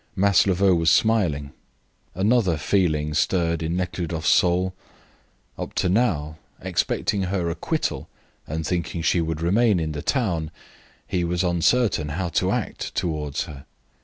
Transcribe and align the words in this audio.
Maslova 0.15 0.73
was 0.73 0.89
smiling. 0.89 1.51
Another 2.15 2.57
feeling 2.57 3.13
stirred 3.13 3.61
in 3.61 3.75
Nekhludoff's 3.75 4.29
soul. 4.29 4.73
Up 5.59 5.75
to 5.75 5.89
now, 5.89 6.39
expecting 6.59 7.25
her 7.25 7.51
acquittal 7.51 8.09
and 8.47 8.65
thinking 8.65 9.03
she 9.03 9.21
would 9.21 9.41
remain 9.41 9.79
in 9.79 9.91
the 9.91 10.01
town, 10.01 10.49
he 11.05 11.23
was 11.23 11.43
uncertain 11.43 12.09
how 12.09 12.29
to 12.29 12.49
act 12.51 12.95
towards 12.95 13.43
her. 13.43 13.67